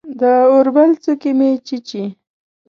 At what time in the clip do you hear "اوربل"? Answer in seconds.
0.51-0.89